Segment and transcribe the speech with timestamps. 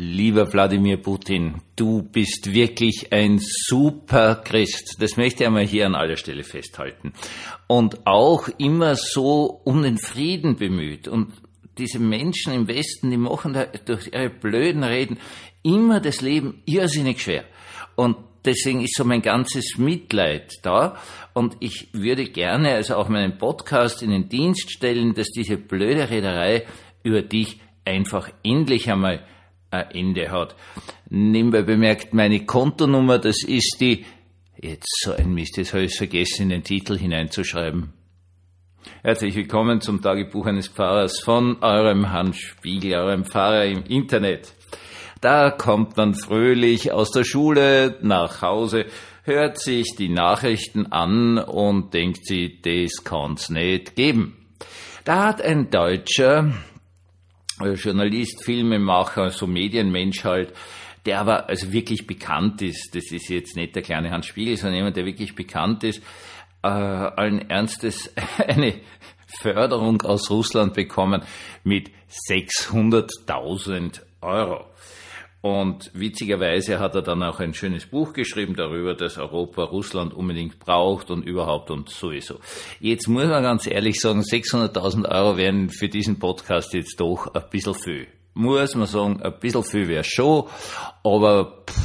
[0.00, 4.94] Lieber Wladimir Putin, du bist wirklich ein super Christ.
[5.00, 7.14] Das möchte ich einmal hier an aller Stelle festhalten.
[7.66, 11.08] Und auch immer so um den Frieden bemüht.
[11.08, 11.32] Und
[11.78, 15.18] diese Menschen im Westen, die machen da durch ihre blöden Reden
[15.64, 17.42] immer das Leben irrsinnig schwer.
[17.96, 20.96] Und deswegen ist so mein ganzes Mitleid da.
[21.34, 26.08] Und ich würde gerne also auch meinen Podcast in den Dienst stellen, dass diese blöde
[26.08, 26.66] Rederei
[27.02, 29.24] über dich einfach endlich einmal
[29.70, 30.54] ein Ende hat.
[31.10, 34.04] Nebenbei bemerkt, meine Kontonummer, das ist die,
[34.60, 37.92] jetzt so ein Mist, jetzt habe ich es vergessen, in den Titel hineinzuschreiben.
[39.02, 44.54] Herzlich willkommen zum Tagebuch eines Pfarrers von eurem Hans Spiegel, eurem Pfarrer im Internet.
[45.20, 48.86] Da kommt man fröhlich aus der Schule nach Hause,
[49.24, 54.36] hört sich die Nachrichten an und denkt sich, das kann's nicht geben.
[55.04, 56.52] Da hat ein Deutscher
[57.60, 60.52] Journalist, Filmemacher, so Medienmensch halt,
[61.06, 62.94] der aber also wirklich bekannt ist.
[62.94, 66.02] Das ist jetzt nicht der kleine Hans Spiegel, sondern jemand, der wirklich bekannt ist,
[66.62, 68.12] äh, allen Ernstes
[68.46, 68.74] eine
[69.26, 71.22] Förderung aus Russland bekommen
[71.64, 71.90] mit
[72.28, 74.67] 600.000 Euro.
[75.48, 80.58] Und witzigerweise hat er dann auch ein schönes Buch geschrieben darüber, dass Europa Russland unbedingt
[80.58, 82.38] braucht und überhaupt und sowieso.
[82.80, 87.44] Jetzt muss man ganz ehrlich sagen, 600.000 Euro wären für diesen Podcast jetzt doch ein
[87.50, 88.08] bisschen viel.
[88.34, 90.44] Muss man sagen, ein bisschen viel wäre schon,
[91.02, 91.80] aber pff,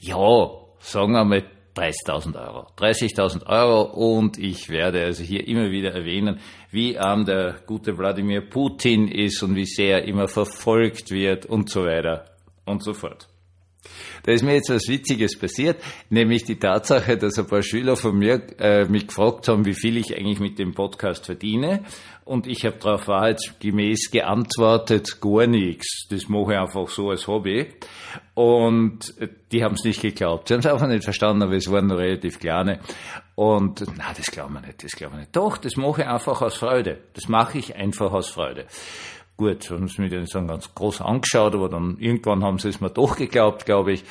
[0.00, 1.42] ja, sagen wir mal
[1.74, 2.66] 30.000 Euro.
[2.78, 8.42] 30.000 Euro und ich werde also hier immer wieder erwähnen, wie arm der gute Wladimir
[8.42, 12.24] Putin ist und wie sehr er immer verfolgt wird und so weiter
[12.64, 13.28] und so fort.
[14.22, 18.16] Da ist mir jetzt was Witziges passiert, nämlich die Tatsache, dass ein paar Schüler von
[18.18, 21.84] mir äh, mich gefragt haben, wie viel ich eigentlich mit dem Podcast verdiene.
[22.24, 26.06] Und ich habe darauf wahrheitsgemäß geantwortet, gar nichts.
[26.08, 27.66] Das mache ich einfach so als Hobby.
[28.32, 29.14] Und
[29.52, 30.48] die haben es nicht geglaubt.
[30.48, 32.80] Sie haben es einfach nicht verstanden, aber es waren nur relativ kleine.
[33.34, 35.36] Und na, das glauben wir nicht, das glauben wir nicht.
[35.36, 36.98] Doch, das mache ich einfach aus Freude.
[37.12, 38.66] Das mache ich einfach aus Freude.
[39.36, 42.80] Gut, haben sie mich dann so ganz groß angeschaut, aber dann irgendwann haben sie es
[42.80, 44.04] mir doch geglaubt, glaube ich.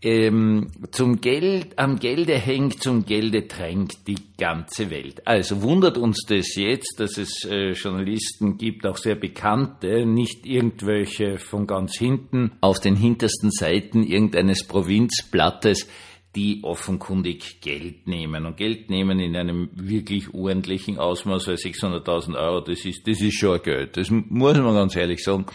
[0.00, 5.26] Ähm, zum Geld, am Gelde hängt, zum Gelde drängt die ganze Welt.
[5.26, 11.38] Also wundert uns das jetzt, dass es äh, Journalisten gibt, auch sehr bekannte, nicht irgendwelche
[11.38, 15.88] von ganz hinten auf den hintersten Seiten irgendeines Provinzblattes,
[16.36, 18.46] die offenkundig Geld nehmen.
[18.46, 23.38] Und Geld nehmen in einem wirklich ordentlichen Ausmaß, weil 600.000 Euro, das ist, das ist
[23.38, 23.96] schon Geld.
[23.96, 25.46] Das muss man ganz ehrlich sagen.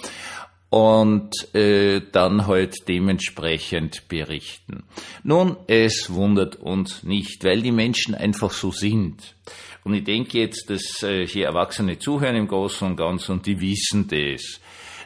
[0.69, 4.83] Und äh, dann halt dementsprechend berichten.
[5.23, 9.35] Nun, es wundert uns nicht, weil die Menschen einfach so sind.
[9.83, 13.61] Und ich denke jetzt, dass äh, hier Erwachsene zuhören im Großen und Ganzen und die
[13.61, 14.59] wissen das.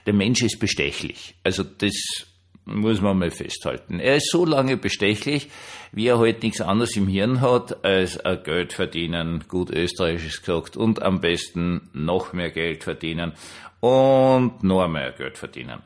[0.06, 1.36] Der Mensch ist bestechlich.
[1.44, 2.28] Also das
[2.68, 4.00] muss man mal festhalten.
[4.00, 5.50] Er ist so lange bestechlich,
[5.92, 10.78] wie er heute nichts anderes im Hirn hat, als ein Geld verdienen, gut österreichisch gesagt,
[10.78, 13.34] und am besten noch mehr Geld verdienen
[13.80, 15.82] und noch mehr Geld verdienen.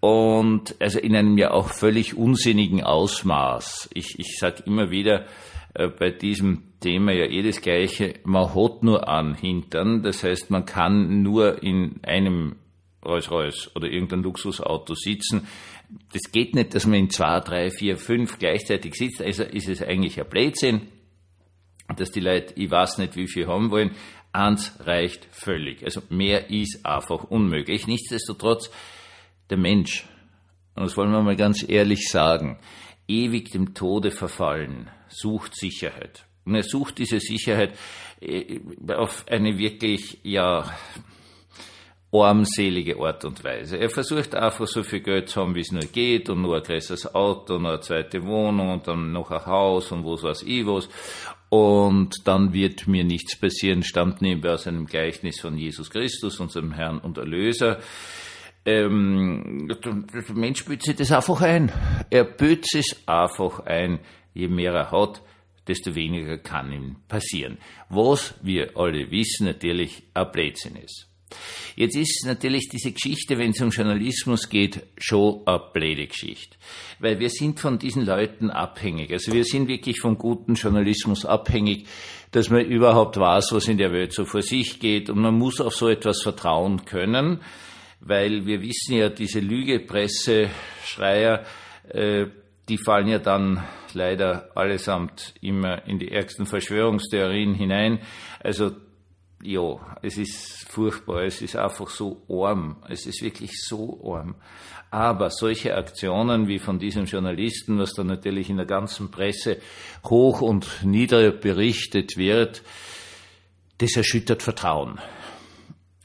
[0.00, 3.90] Und also in einem ja auch völlig unsinnigen Ausmaß.
[3.94, 5.26] Ich, ich sage immer wieder
[5.74, 10.50] äh, bei diesem Thema ja eh das Gleiche, man hat nur einen Hintern, das heißt
[10.50, 12.56] man kann nur in einem
[13.04, 15.46] Rolls-Royce oder irgendein Luxusauto sitzen.
[16.12, 19.22] Das geht nicht, dass man in zwei, drei, vier, fünf gleichzeitig sitzt.
[19.22, 20.88] Also ist es eigentlich ein Blödsinn,
[21.96, 23.92] dass die Leute, ich weiß nicht, wie viel haben wollen.
[24.32, 25.82] Eins reicht völlig.
[25.82, 27.86] Also mehr ist einfach unmöglich.
[27.86, 28.70] Nichtsdestotrotz,
[29.48, 30.04] der Mensch,
[30.74, 32.58] und das wollen wir mal ganz ehrlich sagen,
[33.08, 36.26] ewig dem Tode verfallen, sucht Sicherheit.
[36.44, 37.76] Und er sucht diese Sicherheit
[38.20, 38.60] äh,
[38.94, 40.70] auf eine wirklich, ja,
[42.12, 43.78] armselige Art und Weise.
[43.78, 46.62] Er versucht einfach so viel Geld zu haben, wie es nur geht und nur ein
[46.62, 50.66] größeres Auto, nur eine zweite Wohnung und dann noch ein Haus und was weiß ich
[50.66, 50.88] was.
[51.50, 56.72] Und dann wird mir nichts passieren, stammt nebenbei aus einem Gleichnis von Jesus Christus, unserem
[56.72, 57.78] Herrn und Erlöser.
[58.64, 61.72] Ähm, der Mensch büht sich das einfach ein.
[62.10, 64.00] Er büht es einfach ein.
[64.34, 65.22] Je mehr er hat,
[65.66, 67.58] desto weniger kann ihm passieren.
[67.88, 71.07] Was wir alle wissen, natürlich ein Blödsinn ist.
[71.76, 76.56] Jetzt ist natürlich diese Geschichte, wenn es um Journalismus geht, schon eine blöde Geschichte.
[76.98, 79.12] Weil wir sind von diesen Leuten abhängig.
[79.12, 81.86] Also wir sind wirklich vom guten Journalismus abhängig,
[82.32, 85.10] dass man überhaupt weiß, was in der Welt so vor sich geht.
[85.10, 87.40] Und man muss auf so etwas vertrauen können,
[88.00, 91.44] weil wir wissen ja, diese Lügepresseschreier,
[91.88, 92.26] äh,
[92.68, 93.64] die fallen ja dann
[93.94, 98.00] leider allesamt immer in die ärgsten Verschwörungstheorien hinein.
[98.40, 98.72] Also
[99.42, 104.34] ja, es ist furchtbar, es ist einfach so arm, es ist wirklich so arm.
[104.90, 109.58] Aber solche Aktionen wie von diesem Journalisten, was dann natürlich in der ganzen Presse
[110.04, 112.62] hoch und nieder berichtet wird,
[113.78, 114.98] das erschüttert Vertrauen.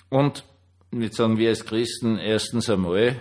[0.09, 0.43] Und
[0.91, 3.19] jetzt sagen wir als Christen erstens einmal,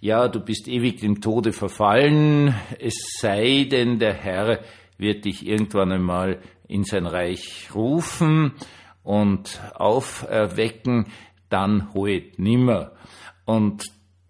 [0.00, 4.60] ja, du bist ewig dem Tode verfallen, es sei denn, der Herr
[4.96, 8.52] wird dich irgendwann einmal in sein Reich rufen
[9.08, 11.06] und auferwecken,
[11.48, 12.92] dann heut nimmer.
[13.46, 13.84] Und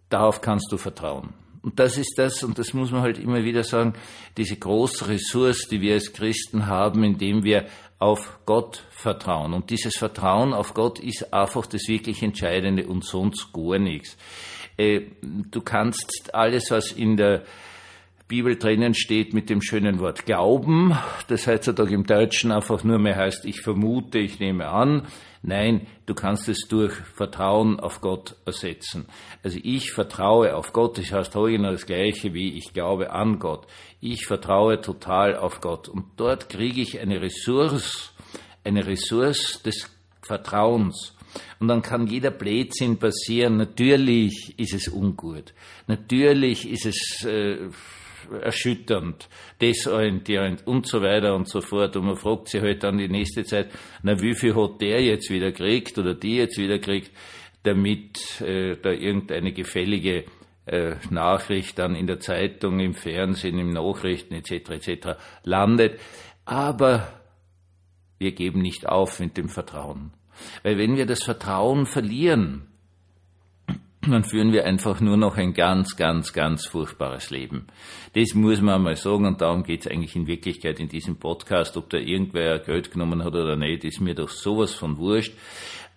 [0.08, 1.34] darauf kannst du vertrauen.
[1.62, 3.94] Und das ist das, und das muss man halt immer wieder sagen,
[4.36, 7.66] diese große Ressource, die wir als Christen haben, indem wir
[7.98, 9.52] auf Gott vertrauen.
[9.52, 14.16] Und dieses Vertrauen auf Gott ist einfach das wirklich Entscheidende und sonst gar nichts.
[14.76, 17.42] Äh, du kannst alles, was in der
[18.28, 20.94] Bibel drinnen steht mit dem schönen Wort Glauben,
[21.28, 25.06] das heutzutage im Deutschen einfach nur mehr heißt, ich vermute, ich nehme an.
[25.42, 29.06] Nein, du kannst es durch Vertrauen auf Gott ersetzen.
[29.42, 33.66] Also ich vertraue auf Gott, das heißt original das gleiche wie ich glaube an Gott.
[34.02, 38.12] Ich vertraue total auf Gott und dort kriege ich eine Ressource,
[38.62, 39.88] eine Ressource des
[40.20, 41.16] Vertrauens.
[41.60, 43.56] Und dann kann jeder Blödsinn passieren.
[43.56, 45.54] Natürlich ist es ungut.
[45.86, 47.68] Natürlich ist es äh,
[48.42, 49.28] erschütternd,
[49.60, 51.96] desorientierend und so weiter und so fort.
[51.96, 53.70] Und man fragt sich halt dann die nächste Zeit,
[54.02, 57.10] na wie viel hat der jetzt wieder kriegt oder die jetzt wieder kriegt,
[57.62, 60.24] damit äh, da irgendeine gefällige
[60.66, 64.70] äh, Nachricht dann in der Zeitung, im Fernsehen, im Nachrichten etc.
[64.70, 65.18] etc.
[65.44, 65.98] landet.
[66.44, 67.08] Aber
[68.18, 70.12] wir geben nicht auf mit dem Vertrauen.
[70.62, 72.68] Weil wenn wir das Vertrauen verlieren,
[74.12, 77.66] dann führen wir einfach nur noch ein ganz, ganz, ganz furchtbares Leben.
[78.14, 81.76] Das muss man mal sagen und darum geht es eigentlich in Wirklichkeit in diesem Podcast.
[81.76, 85.34] Ob da irgendwer Geld genommen hat oder nicht, ist mir doch sowas von wurscht.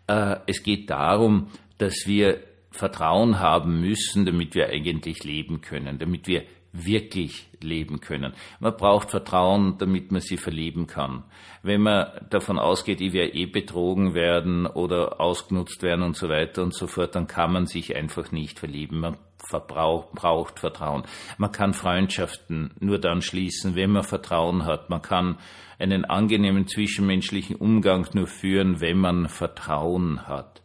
[0.07, 1.47] Äh, es geht darum,
[1.77, 2.41] dass wir
[2.71, 6.43] Vertrauen haben müssen, damit wir eigentlich leben können, damit wir
[6.73, 8.33] wirklich leben können.
[8.59, 11.23] Man braucht Vertrauen, damit man sie verlieben kann.
[11.63, 16.63] Wenn man davon ausgeht, ich werde eh betrogen werden oder ausgenutzt werden und so weiter
[16.63, 18.99] und so fort, dann kann man sich einfach nicht verlieben.
[18.99, 19.17] Man
[19.49, 21.03] braucht Vertrauen.
[21.37, 24.89] Man kann Freundschaften nur dann schließen, wenn man Vertrauen hat.
[24.89, 25.37] Man kann
[25.77, 30.61] einen angenehmen zwischenmenschlichen Umgang nur führen, wenn man Vertrauen hat.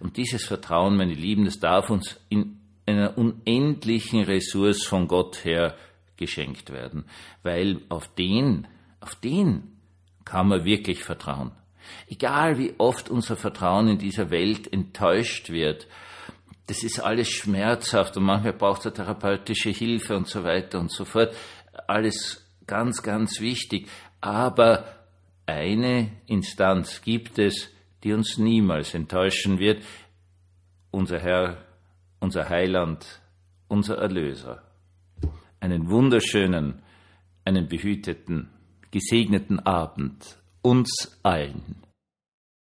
[0.00, 2.57] Und dieses Vertrauen, meine Lieben, das darf uns in
[2.88, 5.76] einer unendlichen Ressource von Gott her
[6.16, 7.04] geschenkt werden,
[7.42, 8.66] weil auf den,
[9.00, 9.78] auf den
[10.24, 11.52] kann man wirklich vertrauen.
[12.08, 15.86] Egal wie oft unser Vertrauen in dieser Welt enttäuscht wird,
[16.66, 21.06] das ist alles schmerzhaft und manchmal braucht es therapeutische Hilfe und so weiter und so
[21.06, 21.34] fort.
[21.86, 23.88] Alles ganz, ganz wichtig.
[24.20, 24.84] Aber
[25.46, 27.70] eine Instanz gibt es,
[28.04, 29.82] die uns niemals enttäuschen wird.
[30.90, 31.67] Unser Herr
[32.20, 33.20] unser Heiland,
[33.68, 34.62] unser Erlöser.
[35.60, 36.82] Einen wunderschönen,
[37.44, 38.50] einen behüteten,
[38.90, 41.87] gesegneten Abend uns allen.